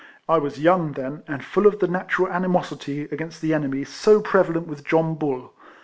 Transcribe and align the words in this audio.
I 0.27 0.39
was 0.39 0.59
young 0.59 0.93
then, 0.93 1.21
and 1.27 1.45
full 1.45 1.67
of 1.67 1.77
the 1.77 1.87
natural 1.87 2.27
ani 2.27 2.47
mosity 2.47 3.03
against 3.11 3.39
the 3.39 3.53
enemy 3.53 3.83
so 3.83 4.19
prevalent 4.19 4.65
with 4.65 4.83
John 4.83 5.13
Bull. 5.13 5.53